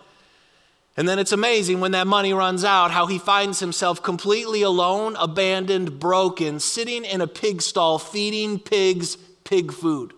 And 0.98 1.08
then 1.08 1.20
it's 1.20 1.30
amazing 1.30 1.78
when 1.78 1.92
that 1.92 2.08
money 2.08 2.32
runs 2.32 2.64
out 2.64 2.90
how 2.90 3.06
he 3.06 3.20
finds 3.20 3.60
himself 3.60 4.02
completely 4.02 4.62
alone, 4.62 5.14
abandoned, 5.16 6.00
broken, 6.00 6.58
sitting 6.58 7.04
in 7.04 7.20
a 7.20 7.28
pig 7.28 7.62
stall 7.62 8.00
feeding 8.00 8.58
pigs 8.58 9.16
pig 9.44 9.72
food. 9.72 10.12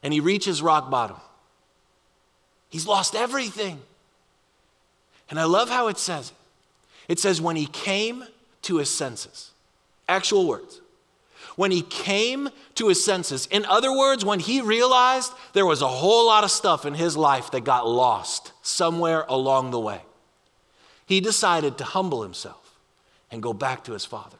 And 0.00 0.14
he 0.14 0.20
reaches 0.20 0.62
rock 0.62 0.90
bottom. 0.90 1.16
He's 2.68 2.86
lost 2.86 3.16
everything. 3.16 3.80
And 5.28 5.40
I 5.40 5.44
love 5.44 5.68
how 5.68 5.88
it 5.88 5.98
says 5.98 6.30
it. 6.30 6.36
It 7.14 7.18
says, 7.18 7.40
when 7.40 7.56
he 7.56 7.66
came 7.66 8.22
to 8.62 8.76
his 8.76 8.94
senses, 8.94 9.50
actual 10.08 10.46
words 10.46 10.80
when 11.56 11.72
he 11.72 11.82
came 11.82 12.48
to 12.76 12.86
his 12.86 13.04
senses. 13.04 13.48
In 13.50 13.64
other 13.64 13.92
words, 13.92 14.24
when 14.24 14.38
he 14.38 14.60
realized 14.60 15.32
there 15.54 15.66
was 15.66 15.82
a 15.82 15.88
whole 15.88 16.26
lot 16.26 16.44
of 16.44 16.52
stuff 16.52 16.86
in 16.86 16.94
his 16.94 17.16
life 17.16 17.50
that 17.50 17.64
got 17.64 17.84
lost 17.84 18.52
somewhere 18.68 19.24
along 19.28 19.70
the 19.70 19.80
way, 19.80 20.02
he 21.06 21.20
decided 21.20 21.78
to 21.78 21.84
humble 21.84 22.22
himself 22.22 22.78
and 23.30 23.42
go 23.42 23.52
back 23.52 23.84
to 23.84 23.92
his 23.92 24.04
father. 24.04 24.36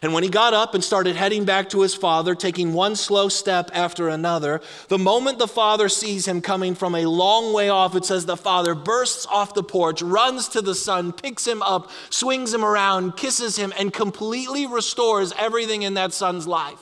And 0.00 0.12
when 0.12 0.22
he 0.22 0.30
got 0.30 0.54
up 0.54 0.74
and 0.74 0.82
started 0.82 1.16
heading 1.16 1.44
back 1.44 1.68
to 1.70 1.82
his 1.82 1.94
father, 1.94 2.34
taking 2.34 2.72
one 2.72 2.96
slow 2.96 3.28
step 3.28 3.70
after 3.74 4.08
another, 4.08 4.60
the 4.88 4.98
moment 4.98 5.38
the 5.38 5.48
father 5.48 5.88
sees 5.88 6.26
him 6.26 6.40
coming 6.40 6.74
from 6.74 6.94
a 6.94 7.06
long 7.06 7.52
way 7.52 7.68
off, 7.68 7.94
it 7.96 8.04
says 8.04 8.24
the 8.24 8.36
father 8.36 8.74
bursts 8.74 9.26
off 9.26 9.54
the 9.54 9.62
porch, 9.62 10.00
runs 10.00 10.48
to 10.48 10.62
the 10.62 10.74
son, 10.74 11.12
picks 11.12 11.46
him 11.46 11.62
up, 11.62 11.90
swings 12.10 12.54
him 12.54 12.64
around, 12.64 13.16
kisses 13.16 13.56
him, 13.56 13.72
and 13.78 13.92
completely 13.92 14.66
restores 14.66 15.32
everything 15.36 15.82
in 15.82 15.94
that 15.94 16.12
son's 16.12 16.46
life. 16.46 16.80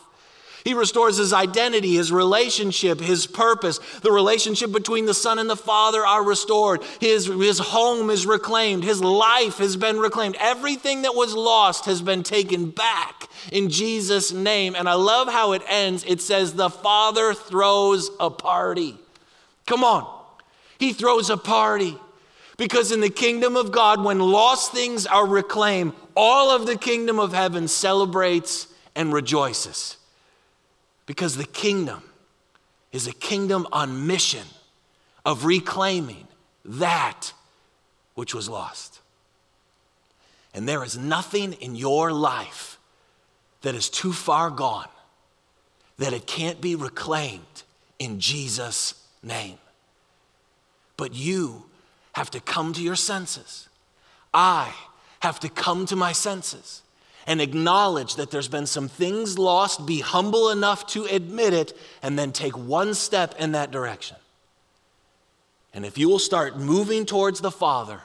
He 0.64 0.75
restores 0.75 1.17
his 1.17 1.33
identity, 1.33 1.95
his 1.95 2.12
relationship, 2.12 3.00
his 3.00 3.26
purpose. 3.26 3.79
The 4.02 4.12
relationship 4.12 4.73
between 4.73 5.07
the 5.07 5.14
Son 5.14 5.38
and 5.38 5.49
the 5.49 5.57
Father 5.57 6.05
are 6.05 6.25
restored. 6.25 6.83
His, 7.00 7.26
his 7.26 7.59
home 7.59 8.11
is 8.11 8.26
reclaimed. 8.26 8.85
His 8.85 9.02
life 9.02 9.59
has 9.59 9.76
been 9.76 9.99
reclaimed. 9.99 10.37
Everything 10.38 11.02
that 11.02 11.14
was 11.14 11.35
lost 11.35 11.87
has 11.87 12.02
been 12.02 12.23
taken 12.23 12.71
back 12.71 13.29
in 13.52 13.71
Jesus' 13.71 14.33
name. 14.33 14.75
And 14.75 14.88
I 14.88 14.95
love 14.95 15.29
how 15.29 15.52
it 15.52 15.62
ends. 15.67 16.05
It 16.05 16.21
says, 16.21 16.55
The 16.55 16.71
Father 16.71 17.35
throws 17.35 18.11
a 18.21 18.31
party. 18.31 18.97
Come 19.67 19.85
on. 19.85 20.21
He 20.79 20.93
throws 20.93 21.31
a 21.31 21.37
party. 21.37 21.97
Because 22.57 22.93
in 22.93 23.00
the 23.00 23.09
kingdom 23.09 23.57
of 23.57 23.73
God, 23.73 24.05
when 24.05 24.19
lost 24.19 24.73
things 24.73 25.07
are 25.07 25.26
reclaimed, 25.26 25.95
all 26.14 26.50
of 26.50 26.67
the 26.67 26.76
kingdom 26.76 27.19
of 27.19 27.33
heaven 27.33 27.69
celebrates 27.69 28.67
and 28.95 29.14
rejoices. 29.14 29.97
Because 31.11 31.37
the 31.37 31.45
kingdom 31.45 32.05
is 32.93 33.09
a 33.09 33.12
kingdom 33.12 33.67
on 33.73 34.07
mission 34.07 34.47
of 35.26 35.45
reclaiming 35.45 36.29
that 36.64 37.33
which 38.14 38.33
was 38.33 38.49
lost. 38.49 39.00
And 40.55 40.69
there 40.69 40.85
is 40.85 40.97
nothing 40.97 41.55
in 41.55 41.75
your 41.75 42.12
life 42.12 42.79
that 43.62 43.75
is 43.75 43.90
too 43.90 44.12
far 44.12 44.50
gone 44.50 44.87
that 45.99 46.12
it 46.12 46.29
can't 46.29 46.61
be 46.61 46.76
reclaimed 46.76 47.64
in 47.99 48.21
Jesus' 48.21 48.95
name. 49.21 49.59
But 50.97 51.12
you 51.12 51.64
have 52.12 52.31
to 52.31 52.38
come 52.38 52.73
to 52.75 52.81
your 52.81 52.95
senses. 52.95 53.69
I 54.33 54.73
have 55.19 55.40
to 55.40 55.49
come 55.49 55.87
to 55.87 55.97
my 55.97 56.12
senses 56.12 56.83
and 57.27 57.41
acknowledge 57.41 58.17
that 58.17 58.31
there's 58.31 58.49
been 58.49 58.67
some 58.67 58.89
things 58.89 59.39
lost, 59.39 59.87
be 59.87 60.00
humble 60.00 60.50
enough 60.50 60.87
to 60.89 61.05
admit 61.05 61.53
it, 61.53 61.77
and 62.03 62.19
then 62.19 62.33
take 62.33 62.57
one 62.57 62.95
step 62.95 63.35
in 63.39 63.53
that 63.53 63.71
direction. 63.71 64.17
And 65.73 65.85
if 65.85 65.99
you 65.99 66.09
will 66.09 66.19
start 66.19 66.59
moving 66.59 67.07
towards 67.07 67.41
the 67.41 67.50
Father, 67.50 68.03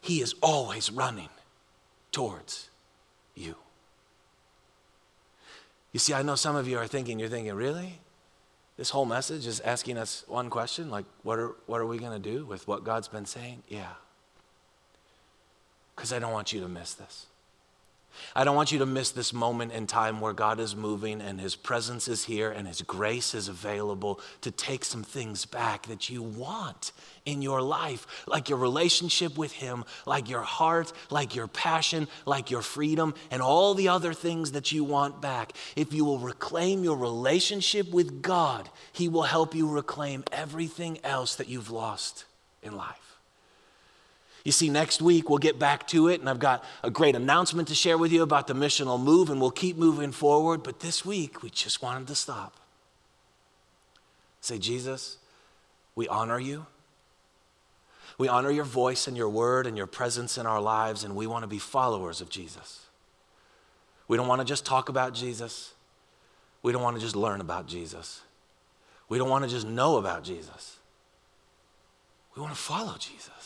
He 0.00 0.20
is 0.20 0.34
always 0.42 0.90
running 0.90 1.30
towards 2.12 2.70
you. 3.34 3.56
You 5.92 5.98
see, 5.98 6.14
I 6.14 6.22
know 6.22 6.34
some 6.34 6.54
of 6.54 6.68
you 6.68 6.78
are 6.78 6.86
thinking, 6.86 7.18
you're 7.18 7.28
thinking, 7.28 7.54
really? 7.54 7.98
This 8.76 8.90
whole 8.90 9.06
message 9.06 9.46
is 9.46 9.58
asking 9.60 9.98
us 9.98 10.22
one 10.28 10.50
question 10.50 10.90
like, 10.90 11.04
what 11.24 11.38
are, 11.38 11.52
what 11.66 11.80
are 11.80 11.86
we 11.86 11.98
going 11.98 12.12
to 12.12 12.30
do 12.30 12.44
with 12.44 12.68
what 12.68 12.84
God's 12.84 13.08
been 13.08 13.26
saying? 13.26 13.64
Yeah. 13.68 13.90
Because 15.96 16.12
I 16.12 16.20
don't 16.20 16.32
want 16.32 16.52
you 16.52 16.60
to 16.60 16.68
miss 16.68 16.94
this. 16.94 17.26
I 18.34 18.44
don't 18.44 18.56
want 18.56 18.72
you 18.72 18.78
to 18.80 18.86
miss 18.86 19.10
this 19.10 19.32
moment 19.32 19.72
in 19.72 19.86
time 19.86 20.20
where 20.20 20.32
God 20.32 20.60
is 20.60 20.74
moving 20.74 21.20
and 21.20 21.40
His 21.40 21.56
presence 21.56 22.08
is 22.08 22.24
here 22.24 22.50
and 22.50 22.66
His 22.66 22.82
grace 22.82 23.34
is 23.34 23.48
available 23.48 24.20
to 24.42 24.50
take 24.50 24.84
some 24.84 25.02
things 25.02 25.46
back 25.46 25.86
that 25.86 26.10
you 26.10 26.22
want 26.22 26.92
in 27.24 27.42
your 27.42 27.60
life, 27.62 28.06
like 28.26 28.48
your 28.48 28.58
relationship 28.58 29.36
with 29.36 29.52
Him, 29.52 29.84
like 30.06 30.28
your 30.28 30.42
heart, 30.42 30.92
like 31.10 31.34
your 31.34 31.46
passion, 31.46 32.08
like 32.26 32.50
your 32.50 32.62
freedom, 32.62 33.14
and 33.30 33.42
all 33.42 33.74
the 33.74 33.88
other 33.88 34.14
things 34.14 34.52
that 34.52 34.72
you 34.72 34.84
want 34.84 35.20
back. 35.20 35.52
If 35.76 35.92
you 35.92 36.04
will 36.04 36.18
reclaim 36.18 36.84
your 36.84 36.96
relationship 36.96 37.90
with 37.90 38.22
God, 38.22 38.68
He 38.92 39.08
will 39.08 39.22
help 39.22 39.54
you 39.54 39.68
reclaim 39.68 40.24
everything 40.32 40.98
else 41.04 41.36
that 41.36 41.48
you've 41.48 41.70
lost 41.70 42.24
in 42.62 42.76
life. 42.76 43.17
You 44.48 44.52
see, 44.52 44.70
next 44.70 45.02
week 45.02 45.28
we'll 45.28 45.36
get 45.36 45.58
back 45.58 45.86
to 45.88 46.08
it, 46.08 46.20
and 46.20 46.30
I've 46.30 46.38
got 46.38 46.64
a 46.82 46.90
great 46.90 47.14
announcement 47.14 47.68
to 47.68 47.74
share 47.74 47.98
with 47.98 48.10
you 48.10 48.22
about 48.22 48.46
the 48.46 48.54
missional 48.54 48.98
move, 48.98 49.28
and 49.28 49.42
we'll 49.42 49.50
keep 49.50 49.76
moving 49.76 50.10
forward. 50.10 50.62
But 50.62 50.80
this 50.80 51.04
week, 51.04 51.42
we 51.42 51.50
just 51.50 51.82
wanted 51.82 52.08
to 52.08 52.14
stop. 52.14 52.56
Say, 54.40 54.56
Jesus, 54.56 55.18
we 55.94 56.08
honor 56.08 56.40
you. 56.40 56.64
We 58.16 58.26
honor 58.26 58.50
your 58.50 58.64
voice 58.64 59.06
and 59.06 59.18
your 59.18 59.28
word 59.28 59.66
and 59.66 59.76
your 59.76 59.86
presence 59.86 60.38
in 60.38 60.46
our 60.46 60.62
lives, 60.62 61.04
and 61.04 61.14
we 61.14 61.26
want 61.26 61.42
to 61.42 61.46
be 61.46 61.58
followers 61.58 62.22
of 62.22 62.30
Jesus. 62.30 62.86
We 64.08 64.16
don't 64.16 64.28
want 64.28 64.40
to 64.40 64.46
just 64.46 64.64
talk 64.64 64.88
about 64.88 65.12
Jesus. 65.12 65.74
We 66.62 66.72
don't 66.72 66.80
want 66.80 66.96
to 66.96 67.02
just 67.02 67.16
learn 67.16 67.42
about 67.42 67.66
Jesus. 67.66 68.22
We 69.10 69.18
don't 69.18 69.28
want 69.28 69.44
to 69.44 69.50
just 69.50 69.66
know 69.66 69.98
about 69.98 70.24
Jesus. 70.24 70.78
We 72.34 72.40
want 72.40 72.54
to 72.54 72.58
follow 72.58 72.94
Jesus 72.98 73.37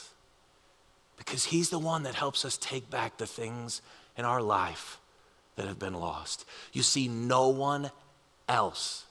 because 1.24 1.44
He's 1.44 1.70
the 1.70 1.78
one 1.78 2.02
that 2.02 2.14
helps 2.14 2.44
us 2.44 2.56
take 2.56 2.90
back 2.90 3.16
the 3.16 3.26
things 3.26 3.82
in 4.16 4.24
our 4.24 4.42
life 4.42 4.98
that 5.56 5.66
have 5.66 5.78
been 5.78 5.94
lost. 5.94 6.44
You 6.72 6.82
see, 6.82 7.08
no 7.08 7.48
one 7.48 7.90
else 8.48 9.06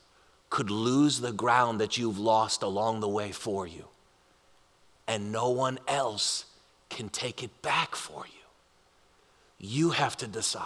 could 0.50 0.70
lose 0.70 1.22
the 1.22 1.32
ground 1.32 1.80
that 1.80 1.98
you've 1.98 2.20
lost 2.20 2.62
along 2.62 3.00
the 3.00 3.08
way 3.08 3.32
for 3.32 3.66
you, 3.66 3.86
and 5.08 5.32
no 5.32 5.50
one 5.50 5.80
else 5.88 6.46
can 6.90 7.10
take 7.10 7.42
it 7.42 7.62
back 7.62 7.96
for 7.96 8.26
you. 8.26 8.34
You 9.58 9.92
have 9.92 10.18
to 10.18 10.28
decide 10.28 10.66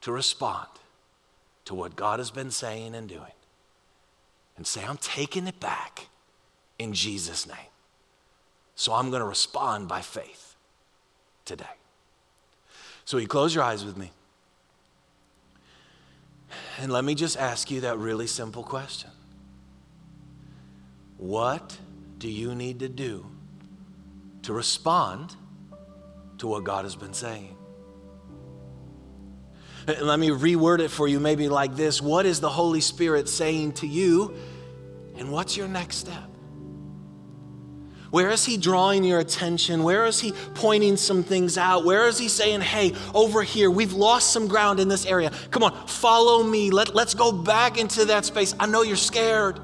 to 0.00 0.12
respond 0.12 0.68
to 1.64 1.74
what 1.74 1.96
God 1.96 2.18
has 2.18 2.30
been 2.30 2.50
saying 2.50 2.94
and 2.94 3.08
doing 3.08 3.32
and 4.56 4.66
say, 4.66 4.84
I'm 4.84 4.96
taking 4.98 5.46
it 5.46 5.60
back 5.60 6.06
in 6.78 6.92
Jesus' 6.92 7.46
name. 7.46 7.71
So 8.74 8.92
I'm 8.92 9.10
going 9.10 9.20
to 9.20 9.28
respond 9.28 9.88
by 9.88 10.00
faith 10.00 10.56
today. 11.44 11.64
So 13.04 13.18
you 13.18 13.26
close 13.26 13.54
your 13.54 13.64
eyes 13.64 13.84
with 13.84 13.96
me. 13.96 14.10
And 16.78 16.92
let 16.92 17.04
me 17.04 17.14
just 17.14 17.36
ask 17.36 17.70
you 17.70 17.82
that 17.82 17.98
really 17.98 18.26
simple 18.26 18.62
question 18.62 19.10
What 21.18 21.78
do 22.18 22.28
you 22.28 22.54
need 22.54 22.80
to 22.80 22.88
do 22.88 23.26
to 24.42 24.52
respond 24.52 25.36
to 26.38 26.46
what 26.46 26.64
God 26.64 26.84
has 26.84 26.96
been 26.96 27.14
saying? 27.14 27.56
And 29.86 30.02
let 30.02 30.18
me 30.18 30.28
reword 30.28 30.78
it 30.78 30.90
for 30.90 31.08
you, 31.08 31.18
maybe 31.18 31.48
like 31.48 31.74
this 31.76 32.00
What 32.00 32.26
is 32.26 32.40
the 32.40 32.50
Holy 32.50 32.80
Spirit 32.80 33.28
saying 33.28 33.72
to 33.74 33.86
you? 33.86 34.34
And 35.16 35.30
what's 35.30 35.56
your 35.56 35.68
next 35.68 35.96
step? 35.96 36.31
Where 38.12 38.28
is 38.28 38.44
he 38.44 38.58
drawing 38.58 39.04
your 39.04 39.20
attention? 39.20 39.82
Where 39.84 40.04
is 40.04 40.20
he 40.20 40.32
pointing 40.52 40.98
some 40.98 41.22
things 41.22 41.56
out? 41.56 41.86
Where 41.86 42.06
is 42.08 42.18
he 42.18 42.28
saying, 42.28 42.60
hey, 42.60 42.92
over 43.14 43.42
here, 43.42 43.70
we've 43.70 43.94
lost 43.94 44.34
some 44.34 44.48
ground 44.48 44.80
in 44.80 44.88
this 44.88 45.06
area. 45.06 45.30
Come 45.50 45.62
on, 45.62 45.86
follow 45.86 46.42
me. 46.42 46.70
Let, 46.70 46.94
let's 46.94 47.14
go 47.14 47.32
back 47.32 47.78
into 47.78 48.04
that 48.04 48.26
space. 48.26 48.54
I 48.60 48.66
know 48.66 48.82
you're 48.82 48.96
scared. 48.96 49.58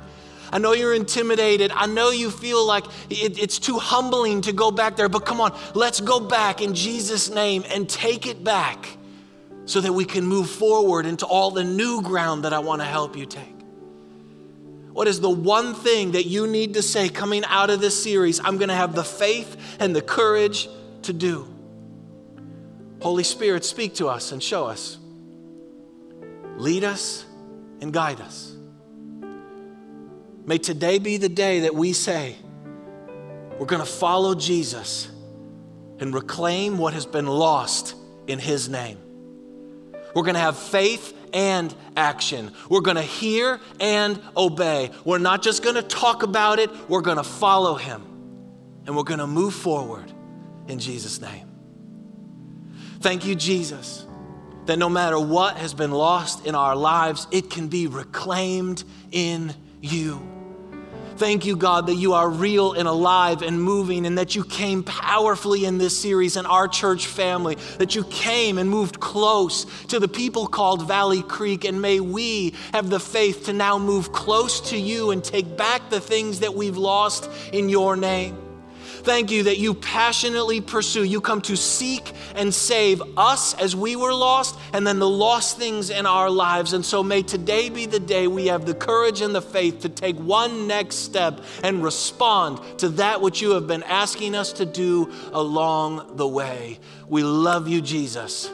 I 0.51 0.57
know 0.57 0.73
you're 0.73 0.94
intimidated. 0.94 1.73
I 1.75 1.85
know 1.85 2.09
you 2.09 2.31
feel 2.31 2.66
like 2.66 2.87
it, 3.11 3.38
it's 3.38 3.59
too 3.59 3.79
humbling 3.79 4.40
to 4.40 4.55
go 4.55 4.70
back 4.70 4.96
there, 4.96 5.11
but 5.11 5.27
come 5.27 5.42
on, 5.42 5.55
let's 5.75 6.01
go 6.01 6.18
back 6.18 6.62
in 6.62 6.75
Jesus' 6.75 7.29
name 7.29 7.64
and 7.68 7.87
take 7.87 8.27
it 8.27 8.42
back 8.42 8.96
so 9.66 9.83
that 9.83 9.92
we 9.92 10.07
can 10.07 10.25
move 10.25 10.49
forward 10.49 11.05
into 11.05 11.27
all 11.27 11.51
the 11.51 11.64
new 11.64 12.01
ground 12.01 12.44
that 12.44 12.55
I 12.55 12.61
want 12.61 12.81
to 12.81 12.87
help 12.87 13.14
you 13.14 13.27
take. 13.27 13.58
What 14.99 15.07
is 15.07 15.21
the 15.21 15.31
one 15.31 15.75
thing 15.75 16.11
that 16.11 16.27
you 16.27 16.49
need 16.49 16.75
to 16.75 16.83
say 16.83 17.09
coming 17.09 17.45
out 17.45 17.71
of 17.71 17.81
this 17.81 18.03
series? 18.03 18.41
I'm 18.41 18.57
going 18.57 18.69
to 18.69 18.75
have 18.75 18.97
the 18.97 19.05
faith 19.05 19.57
and 19.79 19.95
the 19.95 20.03
courage 20.03 20.69
to 21.03 21.13
do. 21.13 21.47
Holy 23.01 23.23
Spirit, 23.23 23.65
speak 23.65 23.95
to 23.95 24.09
us 24.09 24.33
and 24.33 24.43
show 24.43 24.67
us. 24.67 24.99
Lead 26.57 26.83
us 26.83 27.25
and 27.81 27.93
guide 27.93 28.21
us. 28.21 28.53
May 30.45 30.59
today 30.59 30.99
be 30.99 31.17
the 31.17 31.29
day 31.29 31.61
that 31.61 31.77
we 31.77 31.93
say, 31.93 32.35
we're 33.57 33.67
going 33.67 33.79
to 33.79 33.87
follow 33.89 34.35
Jesus 34.35 35.09
and 36.01 36.13
reclaim 36.13 36.77
what 36.77 36.93
has 36.95 37.07
been 37.07 37.29
lost 37.29 37.95
in 38.27 38.41
His 38.41 38.69
name. 38.69 38.99
We're 40.13 40.25
going 40.25 40.35
to 40.35 40.41
have 40.41 40.59
faith 40.59 41.15
and 41.33 41.75
action. 41.97 42.53
We're 42.69 42.81
going 42.81 42.97
to 42.97 43.03
hear 43.03 43.61
and 43.81 44.21
obey. 44.37 44.91
We're 45.05 45.19
not 45.19 45.43
just 45.43 45.62
going 45.62 45.77
to 45.77 45.83
talk 45.83 46.23
about 46.23 46.59
it, 46.59 46.71
we're 46.88 47.03
going 47.03 47.17
to 47.17 47.25
follow 47.25 47.75
him. 47.75 48.03
And 48.87 48.97
we're 48.97 49.03
going 49.03 49.21
to 49.21 49.27
move 49.27 49.55
forward 49.55 50.11
in 50.67 50.79
Jesus' 50.79 51.21
name. 51.21 51.47
Thank 53.01 53.27
you, 53.27 53.35
Jesus, 53.35 54.07
that 54.67 54.79
no 54.79 54.88
matter 54.88 55.21
what 55.21 55.57
has 55.57 55.75
been 55.75 55.91
lost 55.91 56.47
in 56.47 56.55
our 56.55 56.75
lives, 56.75 57.27
it 57.31 57.51
can 57.51 57.69
be 57.69 57.87
reclaimed 57.87 58.83
in 59.12 59.55
you. 59.81 60.38
Thank 61.18 61.46
you, 61.46 61.57
God, 61.57 61.88
that 61.88 61.96
you 61.96 62.12
are 62.12 62.31
real 62.31 62.74
and 62.74 62.87
alive 62.87 63.42
and 63.42 63.61
moving, 63.61 64.07
and 64.07 64.18
that 64.18 64.37
you 64.37 64.44
came 64.44 64.85
powerfully 64.85 65.64
in 65.64 65.76
this 65.76 65.98
series 65.98 66.37
and 66.37 66.46
our 66.46 66.68
church 66.68 67.09
family, 67.09 67.57
that 67.78 67.96
you 67.96 68.04
came 68.04 68.57
and 68.57 68.70
moved 68.70 69.00
close 69.00 69.66
to 69.88 69.98
the 69.98 70.07
people 70.07 70.46
called 70.46 70.87
Valley 70.87 71.22
Creek. 71.22 71.64
And 71.64 71.83
may 71.83 71.98
we 71.98 72.54
have 72.72 72.88
the 72.88 73.00
faith 73.00 73.46
to 73.46 73.52
now 73.52 73.81
move 73.81 74.12
close 74.12 74.70
to 74.70 74.78
you 74.78 75.11
and 75.11 75.24
take 75.24 75.57
back 75.57 75.90
the 75.90 76.00
things 76.00 76.38
that 76.38 76.54
we've 76.54 76.76
lost 76.76 77.28
in 77.52 77.68
your 77.68 77.96
name. 77.96 78.48
Thank 79.09 79.31
you 79.31 79.44
that 79.44 79.57
you 79.57 79.73
passionately 79.73 80.61
pursue. 80.61 81.03
You 81.03 81.23
come 81.23 81.40
to 81.40 81.57
seek 81.57 82.12
and 82.35 82.55
save 82.55 83.01
us 83.16 83.55
as 83.55 83.75
we 83.75 83.97
were 83.97 84.12
lost, 84.12 84.59
and 84.75 84.87
then 84.87 84.99
the 84.99 85.09
lost 85.09 85.57
things 85.57 85.88
in 85.88 86.05
our 86.05 86.29
lives. 86.29 86.75
And 86.75 86.85
so 86.85 87.03
may 87.03 87.23
today 87.23 87.71
be 87.71 87.87
the 87.87 88.01
day 88.01 88.27
we 88.27 88.49
have 88.49 88.66
the 88.66 88.75
courage 88.75 89.23
and 89.23 89.35
the 89.35 89.40
faith 89.40 89.81
to 89.81 89.88
take 89.88 90.16
one 90.16 90.66
next 90.66 90.97
step 90.97 91.40
and 91.64 91.83
respond 91.83 92.61
to 92.81 92.90
that 92.90 93.23
which 93.23 93.40
you 93.40 93.53
have 93.53 93.66
been 93.66 93.83
asking 93.85 94.35
us 94.35 94.53
to 94.53 94.66
do 94.66 95.11
along 95.33 96.18
the 96.18 96.29
way. 96.29 96.79
We 97.09 97.23
love 97.23 97.66
you, 97.66 97.81
Jesus. 97.81 98.51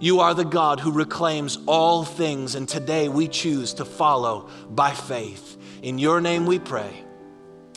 You 0.00 0.20
are 0.20 0.32
the 0.32 0.46
God 0.46 0.80
who 0.80 0.90
reclaims 0.90 1.58
all 1.66 2.02
things, 2.02 2.54
and 2.54 2.66
today 2.66 3.10
we 3.10 3.28
choose 3.28 3.74
to 3.74 3.84
follow 3.84 4.48
by 4.70 4.92
faith. 4.92 5.58
In 5.82 5.98
your 5.98 6.22
name 6.22 6.46
we 6.46 6.58
pray. 6.58 7.04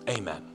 Amen. 0.07 0.54